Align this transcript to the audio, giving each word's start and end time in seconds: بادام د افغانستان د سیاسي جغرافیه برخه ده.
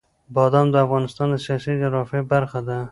بادام 0.35 0.67
د 0.71 0.75
افغانستان 0.85 1.27
د 1.31 1.35
سیاسي 1.45 1.71
جغرافیه 1.81 2.23
برخه 2.33 2.59
ده. 2.67 2.77